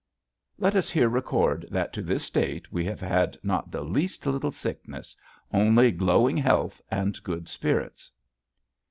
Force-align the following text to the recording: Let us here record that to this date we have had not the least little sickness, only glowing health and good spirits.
Let 0.57 0.73
us 0.75 0.89
here 0.89 1.07
record 1.09 1.67
that 1.69 1.93
to 1.93 2.01
this 2.01 2.31
date 2.31 2.71
we 2.73 2.83
have 2.85 3.01
had 3.01 3.37
not 3.43 3.69
the 3.69 3.83
least 3.83 4.25
little 4.25 4.51
sickness, 4.51 5.15
only 5.53 5.91
glowing 5.91 6.37
health 6.37 6.81
and 6.89 7.21
good 7.21 7.47
spirits. 7.47 8.09